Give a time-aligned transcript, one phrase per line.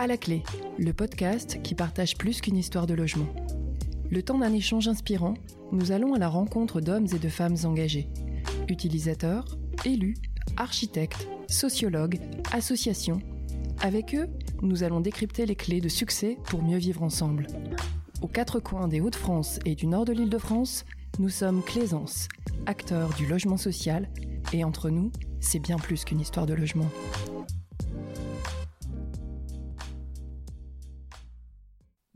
[0.00, 0.42] À la clé,
[0.78, 3.26] le podcast qui partage plus qu'une histoire de logement.
[4.10, 5.34] Le temps d'un échange inspirant,
[5.72, 8.08] nous allons à la rencontre d'hommes et de femmes engagés.
[8.70, 10.14] Utilisateurs, élus,
[10.56, 12.18] architectes, sociologues,
[12.50, 13.20] associations.
[13.82, 14.30] Avec eux,
[14.62, 17.46] nous allons décrypter les clés de succès pour mieux vivre ensemble.
[18.22, 20.86] Aux quatre coins des Hauts-de-France et du nord de l'Île-de-France,
[21.18, 22.26] nous sommes Claisance,
[22.64, 24.08] acteurs du logement social,
[24.54, 26.88] et entre nous, c'est bien plus qu'une histoire de logement.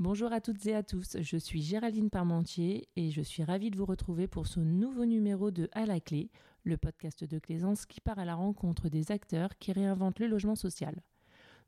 [0.06, 3.78] Bonjour à toutes et à tous, je suis Géraldine Parmentier et je suis ravie de
[3.78, 6.30] vous retrouver pour ce nouveau numéro de À la clé,
[6.62, 10.56] le podcast de Claisance qui part à la rencontre des acteurs qui réinventent le logement
[10.56, 11.00] social.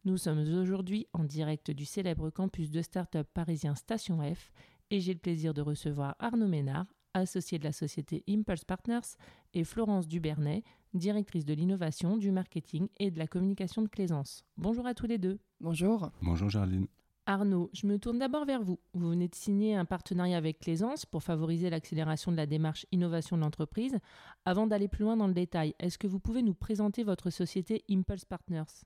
[0.04, 4.52] Nous sommes aujourd'hui en direct du célèbre campus de start-up parisien Station F
[4.90, 9.16] et j'ai le plaisir de recevoir Arnaud Ménard, associé de la société Impulse Partners,
[9.54, 14.44] et Florence Dubernet, directrice de l'innovation, du marketing et de la communication de Claisance.
[14.58, 15.38] Bonjour à tous les deux.
[15.58, 16.10] Bonjour.
[16.20, 16.86] Bonjour Géraldine.
[17.26, 18.78] Arnaud, je me tourne d'abord vers vous.
[18.94, 23.36] Vous venez de signer un partenariat avec Claisance pour favoriser l'accélération de la démarche innovation
[23.36, 23.98] de l'entreprise.
[24.44, 27.84] Avant d'aller plus loin dans le détail, est-ce que vous pouvez nous présenter votre société
[27.90, 28.84] Impulse Partners?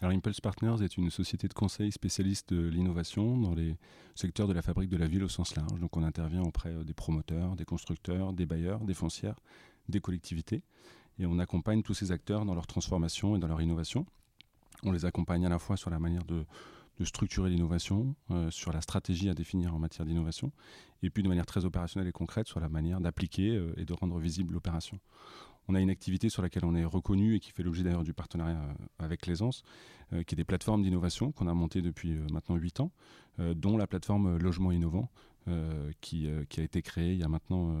[0.00, 3.76] Alors Impulse Partners est une société de conseil spécialiste de l'innovation dans les
[4.14, 5.80] secteurs de la fabrique de la ville au sens large.
[5.80, 9.38] Donc on intervient auprès euh, des promoteurs, des constructeurs, des bailleurs, des foncières,
[9.88, 10.62] des collectivités
[11.18, 14.06] et on accompagne tous ces acteurs dans leur transformation et dans leur innovation.
[14.82, 16.44] On les accompagne à la fois sur la manière de
[16.98, 20.52] de structurer l'innovation, euh, sur la stratégie à définir en matière d'innovation,
[21.02, 23.92] et puis de manière très opérationnelle et concrète sur la manière d'appliquer euh, et de
[23.92, 24.98] rendre visible l'opération.
[25.66, 28.12] On a une activité sur laquelle on est reconnu et qui fait l'objet d'ailleurs du
[28.12, 29.62] partenariat euh, avec l'Aisance,
[30.26, 32.92] qui est des plateformes d'innovation qu'on a montées depuis maintenant 8 ans,
[33.38, 35.10] dont la plateforme Logement Innovant,
[36.02, 37.74] qui, qui, a été créée il y a maintenant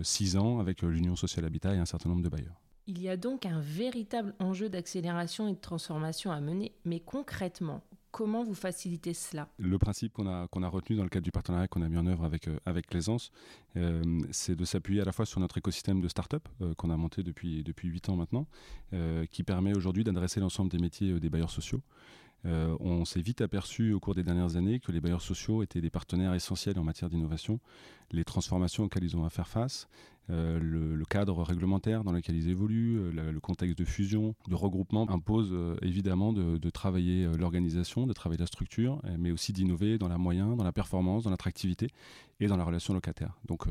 [0.00, 2.58] 6 ans avec l'Union Sociale Habitat et un certain nombre de bailleurs.
[2.86, 7.82] Il y a donc un véritable enjeu d'accélération et de transformation à mener, mais concrètement,
[8.10, 9.48] Comment vous facilitez cela?
[9.58, 12.24] Le principe qu'on a, retenu dans le cadre du partenariat qu'on a mis en œuvre
[12.24, 13.30] avec, euh, avec L'aisance,
[13.76, 16.96] euh, c'est de s'appuyer à la fois sur notre écosystème de start-up euh, qu'on a
[16.96, 18.46] monté depuis, depuis 8 ans maintenant,
[19.30, 21.80] qui permet aujourd'hui d'adresser l'ensemble des métiers des bailleurs sociaux.
[22.46, 25.80] Euh, on s'est vite aperçu au cours des dernières années que les bailleurs sociaux étaient
[25.80, 27.60] des partenaires essentiels en matière d'innovation.
[28.12, 29.88] Les transformations auxquelles ils ont à faire face,
[30.30, 35.10] euh, le, cadre réglementaire dans lequel ils évoluent, euh, le, contexte de fusion, de regroupement
[35.10, 40.56] impose évidemment de, travailler l'organisation, de travailler la structure, mais aussi d'innover dans la moyen,
[40.56, 41.88] dans la performance, dans l'attractivité
[42.38, 43.36] et dans la relation locataire.
[43.46, 43.64] Donc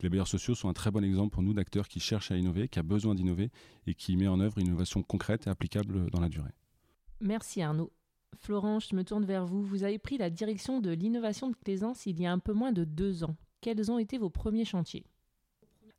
[0.00, 2.68] les bailleurs sociaux sont un très bon exemple pour nous d'acteurs qui cherchent à innover,
[2.68, 3.50] qui a besoin d'innover
[3.86, 6.50] et qui met en œuvre une innovation concrète et applicable dans la durée.
[7.20, 7.92] Merci Arnaud.
[8.38, 9.62] Florence, je me tourne vers vous.
[9.62, 12.72] Vous avez pris la direction de l'innovation de Claisance il y a un peu moins
[12.72, 13.36] de deux ans.
[13.60, 15.04] Quels ont été vos premiers chantiers?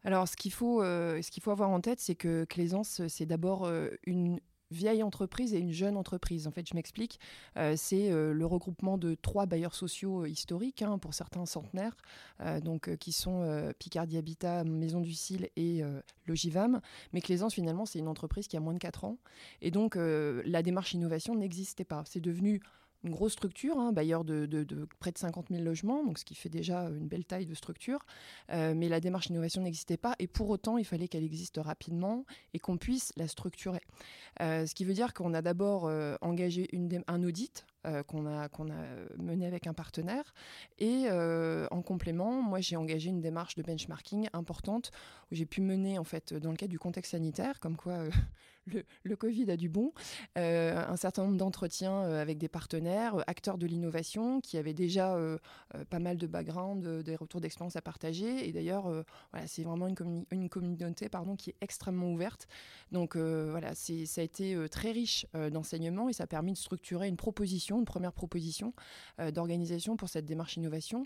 [0.03, 3.28] Alors, ce qu'il faut, euh, ce qu'il faut avoir en tête, c'est que Claisance, c'est
[3.28, 4.40] d'abord euh, une
[4.71, 6.47] vieille entreprise et une jeune entreprise.
[6.47, 7.19] En fait, je m'explique.
[7.57, 11.95] Euh, c'est euh, le regroupement de trois bailleurs sociaux euh, historiques, hein, pour certains centenaires,
[12.63, 15.83] donc qui sont Picardie Habitat, Maison du Cil et
[16.25, 16.81] Logivam.
[17.13, 19.17] Mais Claisance, finalement, c'est une entreprise qui a moins de 4 ans.
[19.61, 22.03] Et donc, la démarche innovation n'existait pas.
[22.07, 22.61] C'est devenu
[23.03, 24.47] une grosse structure, hein, bailleur de,
[25.00, 28.06] près de 50 000 logements, ce qui fait déjà une belle taille de structure.
[28.51, 32.25] Euh, mais la démarche innovation n'existait pas et pour autant, il fallait qu'elle existe rapidement
[32.53, 33.81] et qu'on puisse la structurer.
[34.41, 36.67] Euh, ce qui veut dire qu'on a d'abord euh, engagé
[37.07, 38.84] un audit euh, qu'on a, qu'on a
[39.18, 40.36] mené avec un partenaire.
[40.78, 44.92] Et euh, en complément, moi, j'ai engagé une démarche de benchmarking importante
[45.31, 48.12] où j'ai pu mener, en fait, dans le cadre du contexte sanitaire, comme quoi euh,
[48.68, 49.94] le, le, Covid a du bon,
[50.36, 55.18] un certain nombre d'entretiens avec des partenaires, acteurs de l'innovation, qui avaient déjà
[55.90, 58.48] pas mal de background, des retours d'expérience à partager.
[58.48, 58.84] Et d'ailleurs,
[59.31, 62.48] voilà, c'est vraiment une, une, communauté pardon, qui est extrêmement ouverte.
[62.92, 67.18] Donc voilà, ça a été très riche d'enseignements et ça a permis de structurer une
[67.18, 68.73] proposition une première proposition
[69.19, 71.05] euh, d'organisation pour cette démarche innovation.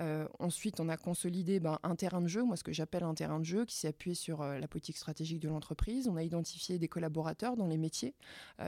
[0.00, 3.14] Euh, ensuite, on a consolidé ben, un terrain de jeu, moi ce que j'appelle un
[3.14, 6.08] terrain de jeu qui s'est appuyé sur euh, la politique stratégique de l'entreprise.
[6.08, 8.14] On a identifié des collaborateurs dans les métiers,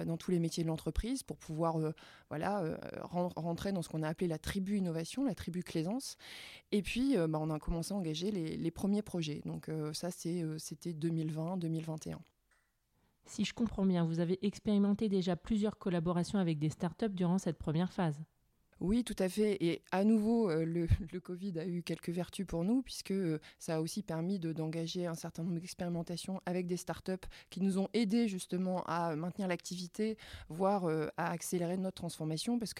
[0.06, 1.76] dans tous les métiers de l'entreprise pour pouvoir
[2.28, 6.16] voilà, rentrer dans ce qu'on a appelé la tribu innovation, la tribu Claisance.
[6.72, 9.42] Et puis, ben, on a commencé à engager les, les premiers projets.
[9.44, 12.16] Donc ça, c'était 2020-2021.
[13.30, 17.58] Si je comprends bien, vous avez expérimenté déjà plusieurs collaborations avec des startups durant cette
[17.58, 18.20] première phase.
[18.80, 19.62] Oui, tout à fait.
[19.62, 20.64] Et à nouveau, euh,
[21.12, 25.06] le, Covid a eu quelques vertus pour nous, puisque euh, ça a aussi permis d'engager
[25.06, 27.12] un certain nombre d'expérimentations avec des startups
[27.50, 30.16] qui nous ont aidés justement à maintenir l'activité,
[30.48, 32.74] voire euh, à accélérer notre transformation, parce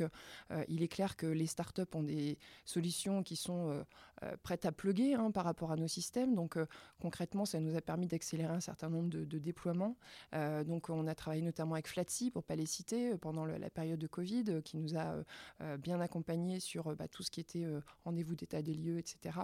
[0.68, 3.84] il est clair que les startups ont des solutions qui sont
[4.42, 6.34] prêtes à pluguer hein, par rapport à nos systèmes.
[6.34, 6.56] Donc
[7.00, 9.96] concrètement, ça nous a permis d'accélérer un certain nombre de, déploiements.
[10.64, 14.06] donc on a travaillé notamment avec Flatsy, pour pas les citer, pendant la période de
[14.06, 15.16] Covid, qui nous a
[15.78, 19.36] bien accompagné sur euh, bah, tout ce qui était euh, rendez-vous d'état des lieux, etc.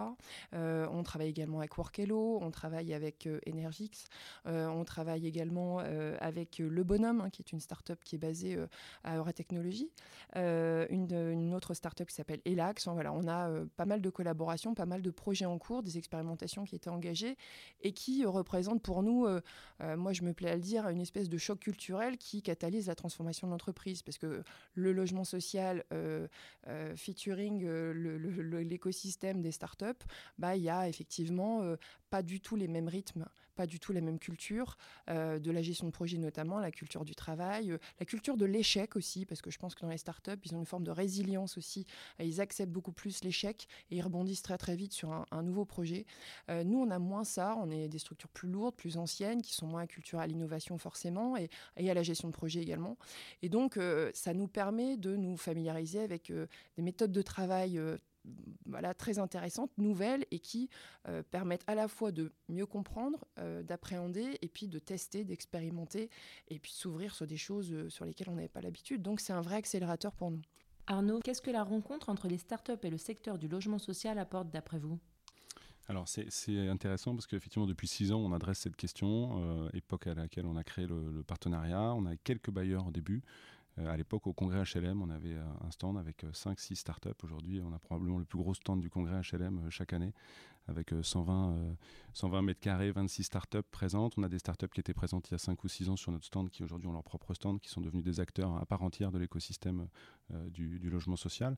[0.55, 4.05] Euh, on travaille également avec Workello, on travaille avec Energix,
[4.45, 8.59] on travaille également avec Le Bonhomme, hein, qui est une start-up qui est basée
[9.05, 9.91] à Euratechnologie,
[10.35, 12.89] une, une, autre start-up qui s'appelle Elax.
[12.89, 16.65] Voilà, on a pas mal de collaborations, pas mal de projets en cours, des expérimentations
[16.65, 17.37] qui étaient engagées
[17.83, 19.27] et qui représentent pour nous,
[19.81, 22.95] moi je me plais à le dire, une espèce de choc culturel qui catalyse la
[22.95, 24.03] transformation de l'entreprise.
[24.03, 24.43] Parce que
[24.75, 25.85] le logement social,
[26.97, 30.05] featuring euh, l'écosystème des startups,
[30.39, 31.77] bah, il y a effectivement euh,
[32.11, 33.27] pas du tout les mêmes rythmes,
[33.57, 34.77] pas du tout la même culture
[35.09, 39.27] de la gestion de projet notamment, la culture du travail, la culture de l'échec aussi,
[39.27, 41.87] parce que je pense que dans les startups, ils ont une forme de résilience aussi.
[42.21, 46.07] Ils acceptent beaucoup plus l'échec et ils rebondissent très très vite sur un, nouveau projet.
[46.49, 49.67] nous, on a moins ça, on est des structures plus lourdes, plus anciennes, qui sont
[49.67, 52.97] moins acculturées à l'innovation forcément et, et, à la gestion de projet également.
[53.43, 53.79] Et donc,
[54.15, 56.33] ça nous permet de nous familiariser avec
[56.77, 57.99] des méthodes de travail euh,
[58.67, 60.69] voilà, très intéressantes, nouvelles et qui
[61.09, 66.11] euh, permettent à la fois de mieux comprendre, euh, d'appréhender et puis de tester, d'expérimenter
[66.49, 69.03] et puis s'ouvrir sur des choses sur lesquelles on n'avait pas l'habitude.
[69.03, 70.43] Donc c'est un vrai accélérateur pour nous.
[70.87, 74.51] Arnaud, qu'est-ce que la rencontre entre les startups et le secteur du logement social apporte
[74.51, 74.99] d'après vous?
[75.89, 80.47] Alors c'est intéressant parce qu'effectivement depuis six ans on adresse cette question, époque à laquelle
[80.47, 84.27] on a créé le, le, partenariat, on a quelques bailleurs au début, euh, à l'époque,
[84.27, 87.11] au congrès HLM, on avait euh, un stand avec 5-6 euh, startups.
[87.23, 90.15] Aujourd'hui, on a probablement le plus gros stand du congrès HLM chaque année,
[90.67, 91.77] avec 120,
[92.15, 94.15] 120 mètres carrés, 26 startups présentes.
[94.17, 96.11] On a des startups qui étaient présentes il y a 5 ou 6 ans sur
[96.11, 98.83] notre stand, qui aujourd'hui ont leur propre stand, qui sont devenus des acteurs à part
[98.83, 99.89] entière de l'écosystème
[100.51, 101.57] du, logement social.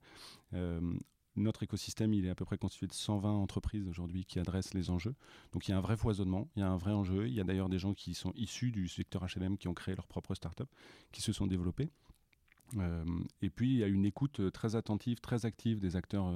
[1.38, 4.90] Notre écosystème, il est à peu près constitué de 120 entreprises aujourd'hui qui adressent les
[4.90, 5.14] enjeux.
[5.52, 7.28] Donc il y a un vrai foisonnement, il y a un vrai enjeu.
[7.28, 9.94] Il y a d'ailleurs des gens qui sont issus du secteur HLM qui ont créé
[9.94, 10.68] leur propre start-up,
[11.12, 11.90] qui se sont développés.
[12.76, 13.04] Euh,
[13.42, 16.26] et puis, il y a une écoute euh, très attentive, très active des acteurs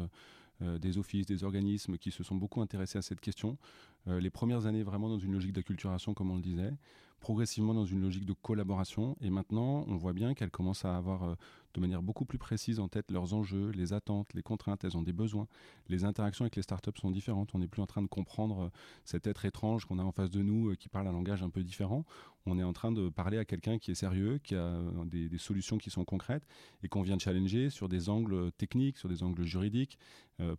[0.62, 3.58] euh, des offices, des organismes qui se sont beaucoup intéressés à cette question.
[4.06, 6.72] les premières années vraiment dans une logique d'acculturation, comme on le disait,
[7.22, 9.16] progressivement dans une logique de collaboration.
[9.20, 11.34] Et maintenant, on voit bien qu'elles commencent à avoir euh,
[11.72, 14.82] de manière beaucoup plus précise en tête leurs enjeux, les attentes, les contraintes.
[14.82, 15.46] Elles ont des besoins.
[15.88, 17.54] Les interactions avec les startups sont différentes.
[17.54, 18.68] On n'est plus en train de comprendre euh,
[19.04, 21.48] cet être étrange qu'on a en face de nous euh, qui parle un langage un
[21.48, 22.04] peu différent.
[22.44, 25.78] On est en train de parler à quelqu'un qui est sérieux, qui a des, solutions
[25.78, 26.44] qui sont concrètes
[26.82, 29.96] et qu'on vient de challenger sur des angles techniques, sur des angles juridiques,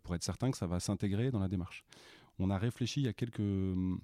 [0.02, 1.84] pour être certain que ça va s'intégrer dans la démarche.
[2.38, 4.00] On a réfléchi il y a quelques hum,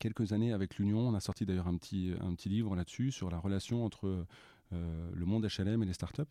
[0.00, 1.06] quelques années avec l'Union.
[1.06, 4.26] On a sorti d'ailleurs un petit, un petit livre là-dessus sur la relation entre
[4.72, 6.22] euh, le monde HLM et les startups,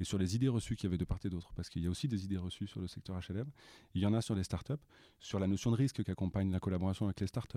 [0.00, 1.86] et sur les idées reçues qu'il y avait de part et d'autre, parce qu'il y
[1.86, 3.50] a aussi des idées reçues sur le secteur HLM.
[3.94, 4.74] Il y en a sur les startups,
[5.18, 7.56] sur la notion de risque qu'accompagne la collaboration avec les startups.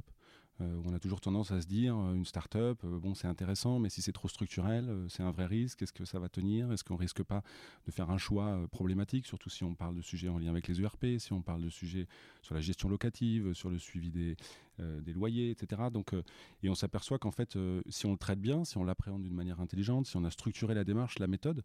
[0.62, 3.90] Euh, on a toujours tendance à se dire, euh, une startup, bon, c'est intéressant, mais
[3.90, 5.82] si c'est trop structurel, c'est un vrai risque.
[5.82, 6.72] Est-ce que ça va tenir?
[6.72, 7.44] Est-ce qu'on risque pas
[7.86, 10.82] de faire un choix problématique, surtout si on parle de sujets en lien avec les
[10.82, 12.08] ERP, si on parle de sujets
[12.42, 14.38] sur la gestion locative, sur le suivi des,
[14.80, 15.84] des loyers, etc.
[15.92, 16.14] Donc,
[16.64, 17.58] et on s'aperçoit qu'en fait,
[17.90, 20.74] si on le traite bien, si on l'appréhende d'une manière intelligente, si on a structuré
[20.74, 21.64] la démarche, la méthode,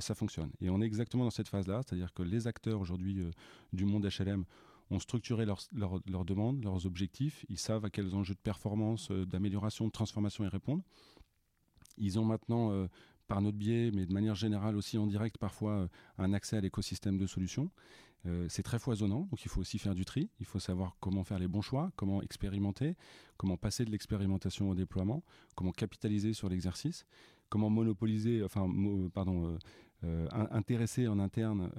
[0.00, 0.50] ça fonctionne.
[0.60, 3.24] Et on est exactement dans cette phase-là, c'est-à-dire que les acteurs aujourd'hui
[3.72, 4.44] du monde HLM
[4.90, 7.44] ont structuré leurs, demandes, leurs objectifs.
[7.48, 10.82] Ils savent à quels enjeux de performance, euh, d'amélioration, de transformation ils répondent.
[11.96, 12.86] Ils ont maintenant, euh,
[13.26, 16.60] par notre biais, mais de manière générale aussi en direct parfois, euh, un accès à
[16.60, 17.70] l'écosystème de solutions.
[18.48, 20.30] C'est très foisonnant, donc il faut aussi faire du tri.
[20.40, 22.96] Il faut savoir comment faire les bons choix, comment expérimenter,
[23.36, 25.22] comment passer de l'expérimentation au déploiement,
[25.54, 27.04] comment capitaliser sur l'exercice,
[27.50, 28.66] comment monopoliser, enfin,
[29.12, 29.58] pardon,
[30.30, 31.70] intéresser en interne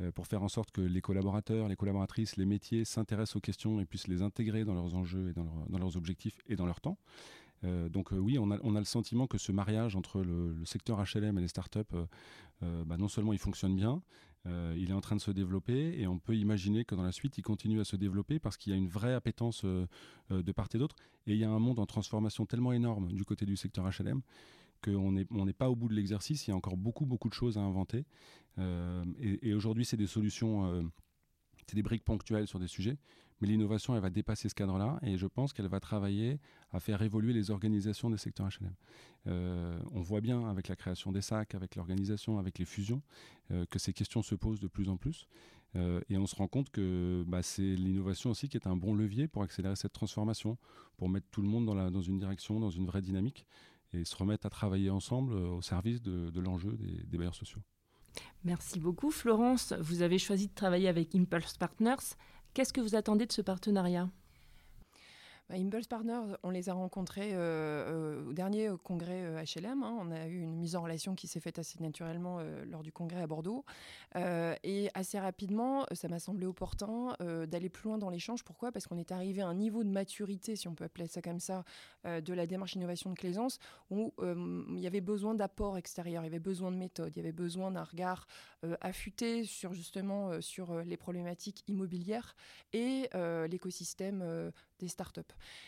[0.00, 3.80] euh, pour faire en sorte que les collaborateurs, les collaboratrices, les métiers s'intéressent aux questions
[3.80, 6.98] et puissent les intégrer dans leurs enjeux et dans, leurs objectifs et dans leur temps.
[7.64, 10.54] Euh, donc euh, oui, on a, on a, le sentiment que ce mariage entre le,
[10.64, 11.94] secteur HLM et les startups,
[12.60, 14.02] bah, non seulement il fonctionne bien,
[14.46, 17.36] il est en train de se développer et on peut imaginer que dans la suite,
[17.36, 20.78] il continue à se développer parce qu'il y a une vraie appétence de part et
[20.78, 20.96] d'autre.
[21.26, 24.22] Et il y a un monde en transformation tellement énorme du côté du secteur HLM
[24.82, 27.58] qu'on n'est pas au bout de l'exercice, il y a encore beaucoup, beaucoup de choses
[27.58, 28.04] à inventer.
[28.58, 30.82] Euh, et, aujourd'hui, c'est des solutions, euh,
[31.66, 32.96] c'est des briques ponctuelles sur des sujets,
[33.40, 36.40] Mais l'innovation, elle va dépasser ce cadre-là et je pense qu'elle va travailler
[36.72, 38.74] à faire évoluer les organisations des secteurs HLM.
[39.26, 43.02] Euh, on voit bien avec la création des sacs, avec l'organisation, avec les fusions,
[43.50, 45.28] euh, que ces questions se posent de plus en plus.
[45.76, 48.94] Euh, et on se rend compte que bah, c'est l'innovation aussi qui est un bon
[48.94, 50.56] levier pour accélérer cette transformation,
[50.96, 53.46] pour mettre tout le monde dans une direction, dans une vraie dynamique
[53.92, 57.60] et se remettre à travailler ensemble au service de, l'enjeu des, des bailleurs sociaux.
[58.44, 59.74] Merci beaucoup Florence.
[59.80, 62.14] Vous avez choisi de travailler avec Impulse Partners.
[62.58, 64.08] Qu'est-ce que vous attendez de ce partenariat?
[65.48, 65.56] Bah,
[65.88, 69.82] Partners, on les a rencontrés euh, euh, au dernier congrès HLM.
[69.82, 69.96] Euh, hein.
[70.00, 72.40] On a eu une mise en relation qui s'est faite assez naturellement
[72.70, 73.64] lors du congrès à Bordeaux.
[74.14, 77.14] et assez rapidement, ça m'a semblé opportun
[77.46, 78.44] d'aller plus loin dans l'échange.
[78.44, 78.72] Pourquoi?
[78.72, 81.40] Parce qu'on est arrivé à un niveau de maturité, si on peut appeler ça comme
[81.40, 81.64] ça,
[82.04, 83.58] de la démarche innovation de Claisance,
[83.90, 87.20] où il y avait besoin d'apports extérieurs, il y avait besoin de méthodes, il y
[87.20, 88.26] avait besoin d'un regard
[88.80, 92.34] affûté sur justement sur les problématiques immobilières
[92.72, 93.08] et
[93.48, 95.20] l'écosystème des startups.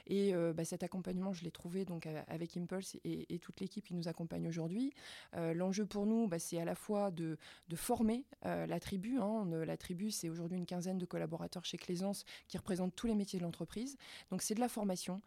[0.07, 3.95] Et euh, bah, cet accompagnement, je l'ai trouvé donc avec Impulse et, toute l'équipe qui
[3.95, 4.93] nous accompagne aujourd'hui.
[5.35, 7.37] Euh, l'enjeu pour nous, bah, c'est à la fois de,
[7.75, 9.19] former euh, la tribu.
[9.19, 9.47] Hein.
[9.65, 13.39] la tribu, c'est aujourd'hui une quinzaine de collaborateurs chez Claisance qui représentent tous les métiers
[13.39, 13.97] de l'entreprise.
[14.31, 15.23] Donc c'est de la formation,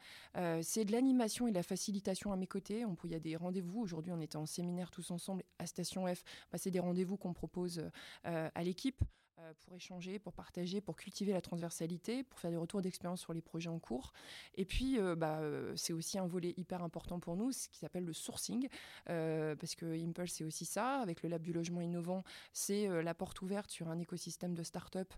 [0.61, 2.85] c'est de l'animation et de la facilitation à mes côtés.
[3.03, 3.81] il y a des rendez-vous.
[3.81, 6.23] Aujourd'hui, on était en séminaire tous ensemble à Station F.
[6.51, 7.83] Bah, c'est des rendez-vous qu'on propose
[8.23, 9.03] à l'équipe.
[9.43, 13.33] Euh, pour échanger, pour partager, pour cultiver la transversalité, pour faire des retours d'expérience sur
[13.33, 14.13] les projets en cours.
[14.55, 17.79] Et puis, euh, bah, euh, c'est aussi un volet hyper important pour nous, ce qui
[17.79, 18.67] s'appelle le sourcing,
[19.05, 20.99] parce que Impulse, c'est aussi ça.
[20.99, 25.13] Avec le Lab du logement innovant, c'est la porte ouverte sur un écosystème de start-up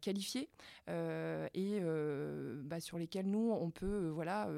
[0.00, 0.48] qualifié
[0.88, 1.80] et
[2.62, 4.48] bah, sur lesquels nous, on peut, voilà,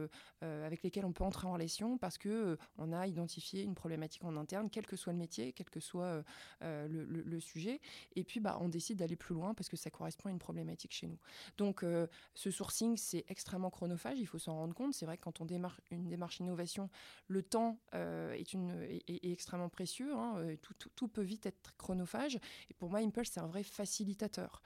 [0.40, 4.36] avec lesquels on peut entrer en relation parce que on a identifié une problématique en
[4.36, 6.22] interne, quel que soit le métier, quel que soit
[6.60, 7.80] le, sujet.
[8.16, 10.92] Et puis, bah, on décide d'aller plus loin parce que ça correspond à une problématique
[10.92, 11.18] chez nous.
[11.56, 14.94] Donc euh, ce sourcing, c'est extrêmement chronophage, il faut s'en rendre compte.
[14.94, 16.90] C'est vrai que quand on démarre une démarche innovation,
[17.28, 20.14] le temps euh, est, une, est, extrêmement précieux.
[20.14, 20.34] Hein.
[20.38, 22.38] Euh, tout, tout, peut vite être chronophage.
[22.70, 24.62] Et pour moi, Impulse, c'est un vrai facilitateur,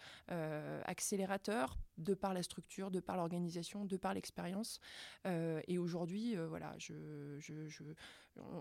[0.85, 4.81] accélérateur de par la structure, de par l'organisation, de par l'expérience.
[5.25, 7.39] et aujourd'hui, voilà, je,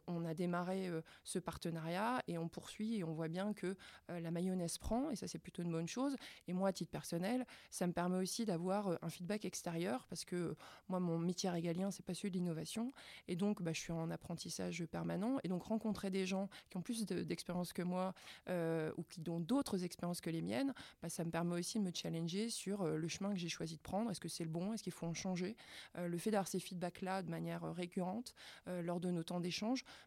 [0.08, 0.90] on, a démarré
[1.24, 3.76] ce partenariat et on poursuit et on voit bien que
[4.10, 6.16] la mayonnaise prend et ça c'est plutôt une bonne chose.
[6.48, 10.26] Et moi, à titre personnel, ça me permet aussi d'avoir euh, un feedback extérieur parce
[10.26, 10.58] que euh,
[10.90, 12.92] moi, mon métier régalien, c'est pas celui de l'innovation.
[13.28, 15.38] Et donc, bah, je suis en apprentissage permanent.
[15.44, 18.14] Et donc, rencontrer des gens qui ont plus d'expérience que moi
[18.50, 21.84] euh, ou qui ont d'autres expériences que les miennes, bah, ça me permet aussi de
[21.84, 24.12] me challenger sur le chemin que j'ai choisi de prendre.
[24.12, 24.74] Est-ce que c'est le bon?
[24.74, 25.56] Est-ce qu'il faut en changer?
[25.96, 28.34] Le fait d'avoir ces feedbacks-là de manière récurrente
[28.68, 29.40] lors de nos temps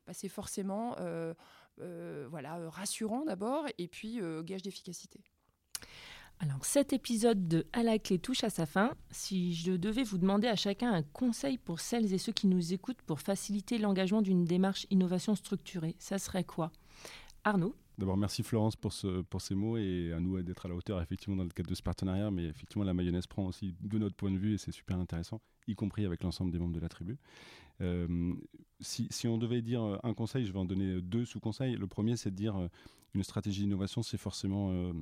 [0.07, 0.97] bah, c'est forcément
[1.77, 5.21] voilà, rassurant d'abord et puis gage d'efficacité.
[6.41, 8.95] Alors cet épisode de À la clé touche à sa fin.
[9.11, 12.73] Si je devais vous demander à chacun un conseil pour celles et ceux qui nous
[12.73, 16.73] écoutent pour faciliter l'engagement d'une démarche innovation structurée, ça serait quoi?
[17.45, 17.77] Arnaud?
[17.97, 21.01] D'abord, merci Florence pour, ce, pour ces mots et à nous d'être à la hauteur,
[21.01, 22.31] effectivement, dans le cadre de ce partenariat.
[22.31, 25.41] Mais effectivement, la mayonnaise prend aussi de notre point de vue et c'est super intéressant,
[25.69, 27.19] y compris avec l'ensemble des membres de la tribu.
[27.81, 28.35] Euh,
[28.81, 31.77] si, on devait dire un conseil, je vais en donner deux sous-conseils.
[31.77, 32.69] Le premier, c'est de dire euh,
[33.15, 34.93] une stratégie d'innovation, c'est forcément, euh,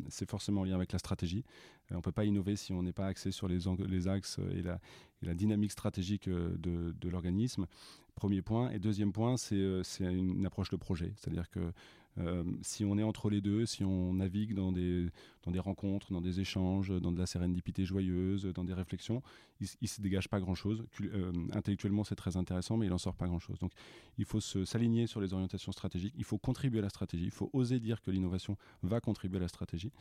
[0.55, 1.45] en lien avec la stratégie.
[1.91, 3.67] on ne peut pas innover si on n'est pas axé sur les,
[4.07, 4.81] axes et la,
[5.23, 7.67] et la, dynamique stratégique de, de l'organisme.
[8.15, 8.71] Premier point.
[8.71, 11.15] Et deuxième point, c'est une approche de projet.
[11.17, 11.73] C'est-à-dire que
[12.19, 15.09] euh, si on est entre les deux, si on navigue dans des,
[15.45, 19.23] dans des rencontres, dans des échanges, dans de la sérénité joyeuse, dans des réflexions,
[19.61, 20.85] il ne se dégage pas grand-chose.
[21.00, 23.59] Euh, intellectuellement, c'est très intéressant, mais il n'en sort pas grand-chose.
[23.59, 23.73] Donc,
[24.19, 27.50] il faut s'aligner sur les orientations stratégiques, il faut contribuer à la stratégie, il faut
[27.52, 29.92] oser dire que l'innovation va contribuer à la stratégie.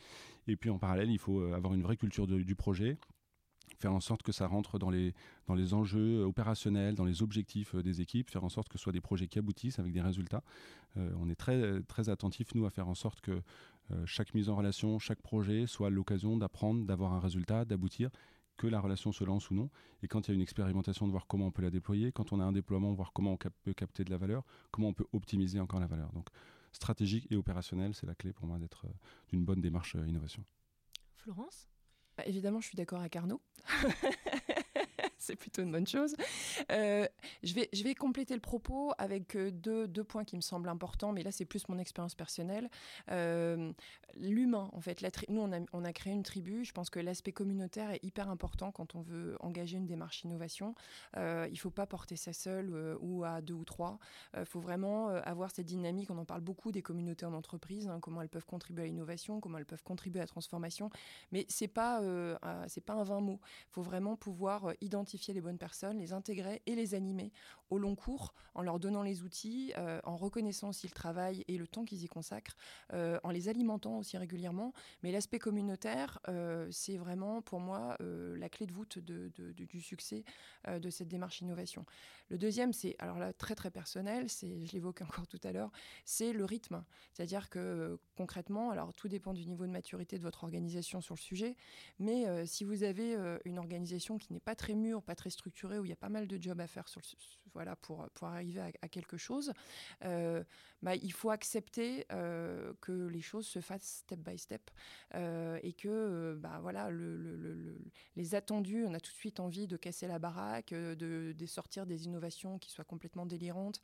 [0.46, 2.98] Et puis, en parallèle, il faut euh, avoir une vraie culture du projet,
[3.78, 5.14] faire en sorte que ça rentre dans les,
[5.46, 8.82] dans les enjeux opérationnels, dans les objectifs euh, des équipes, faire en sorte que ce
[8.82, 10.42] soit des projets qui aboutissent avec des résultats.
[10.96, 13.42] Euh, on est très, très attentifs, nous, à faire en sorte que
[13.90, 18.10] euh, chaque mise en relation, chaque projet soit l'occasion d'apprendre, d'avoir un résultat, d'aboutir,
[18.56, 19.70] que la relation se lance ou non.
[20.02, 22.12] Et quand il y a une expérimentation, de voir comment on peut la déployer.
[22.12, 24.94] Quand on a un déploiement, voir comment on peut capter de la valeur, comment on
[24.94, 26.12] peut optimiser encore la valeur.
[26.12, 26.28] Donc,
[26.70, 28.86] stratégique et opérationnel, c'est la clé pour moi d'être
[29.30, 30.44] d'une bonne démarche innovation.
[31.16, 31.71] Florence?
[32.22, 33.40] Bah, évidemment, je suis d'accord avec Arnaud.
[35.32, 36.14] c'est plutôt une bonne chose.
[36.70, 37.06] Euh,
[37.42, 41.30] je, vais, compléter le propos avec euh, deux, points qui me semblent importants, mais là
[41.30, 42.68] c'est plus mon expérience personnelle.
[43.10, 43.72] Euh,
[44.16, 47.32] l'humain, en fait, nous on a, on a, créé une tribu, je pense que l'aspect
[47.32, 50.74] communautaire est hyper important quand on veut engager une démarche innovation.
[51.16, 53.98] il ne faut pas porter ça seul ou à deux ou trois.
[54.36, 58.00] Il faut vraiment avoir cette dynamique, on en parle beaucoup des communautés en entreprise, hein,
[58.00, 60.90] comment elles peuvent contribuer à l'innovation, comment elles peuvent contribuer à la transformation,
[61.30, 62.02] mais ce n'est pas,
[62.66, 63.38] c'est pas un vain mot.
[63.68, 67.32] Il faut vraiment pouvoir identifier les bonnes personnes, les intégrer et les animer
[67.72, 71.56] au long cours en leur donnant les outils, euh, en reconnaissant aussi le travail et
[71.56, 72.56] le temps qu'ils y consacrent,
[72.92, 74.74] euh, en les alimentant aussi régulièrement.
[75.02, 80.24] Mais l'aspect communautaire, euh, c'est vraiment pour moi la clé de voûte de, du succès
[80.68, 81.86] de cette démarche innovation.
[82.28, 85.70] Le deuxième, c'est alors là très très personnel, c'est je l'évoquais encore tout à l'heure,
[86.04, 86.84] c'est le rythme.
[87.12, 91.20] C'est-à-dire que concrètement, alors tout dépend du niveau de maturité de votre organisation sur le
[91.20, 91.56] sujet,
[91.98, 95.84] mais si vous avez une organisation qui n'est pas très mûre, pas très structurée, où
[95.84, 97.06] il y a pas mal de jobs à faire sur le,
[97.54, 99.52] voilà, pour, pour arriver à, quelque chose,
[100.04, 100.42] euh,
[100.82, 104.70] bah, il faut accepter euh, que les choses se fassent step by step
[105.14, 106.60] euh, et que bah,
[108.16, 111.86] les attendus, on a tout de suite envie de casser la baraque, de, de sortir
[111.86, 113.80] des innovations qui soient complètement délirantes,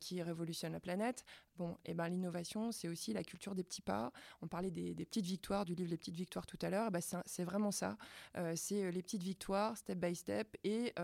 [0.00, 1.24] qui révolutionnent la planète.
[1.56, 4.10] Bon, et eh ben l'innovation, c'est aussi la culture des petits pas.
[4.40, 6.86] On parlait des, petites victoires, du livre Les petites victoires tout à l'heure.
[6.88, 7.98] Eh ben c'est vraiment ça.
[8.54, 10.94] c'est les petites victoires, step by step, et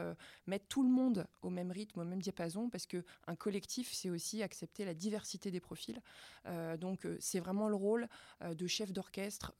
[0.47, 4.85] mettre tout le monde au même rythme, même diapason, parce qu'un collectif, c'est aussi accepter
[4.85, 6.01] la diversité des profils.
[6.47, 8.09] Euh, donc euh, c'est vraiment le rôle
[8.43, 9.55] euh, de chef d'orchestre,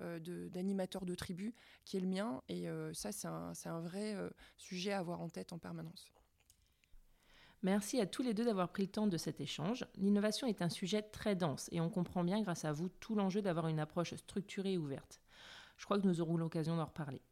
[0.51, 1.55] d'animateur de, tribu
[1.85, 4.17] qui est le mien, et ça c'est un, un, vrai
[4.57, 6.13] sujet à avoir en tête en permanence.
[7.63, 9.85] Merci à tous les deux d'avoir pris le temps de cet échange.
[9.97, 13.43] L'innovation est un sujet très dense et on comprend bien grâce à vous tout l'enjeu
[13.43, 15.21] d'avoir une approche structurée et ouverte.
[15.77, 17.23] Je crois que nous aurons l'occasion d'en reparler.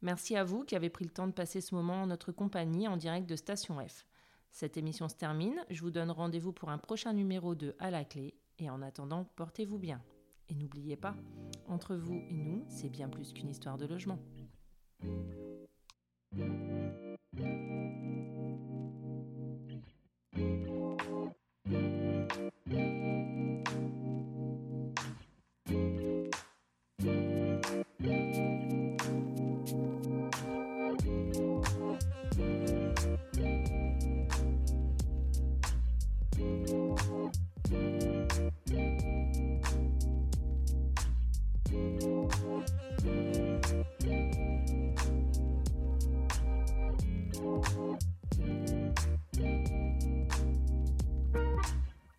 [0.00, 2.86] Merci à vous qui avez pris le temps de passer ce moment en notre compagnie
[2.86, 4.06] en direct de Station F.
[4.50, 8.04] Cette émission se termine, je vous donne rendez-vous pour un prochain numéro de À la
[8.04, 10.02] clé, et en attendant, portez-vous bien.
[10.48, 11.14] Et n'oubliez pas,
[11.68, 14.18] entre vous et nous, c'est bien plus qu'une histoire de logement.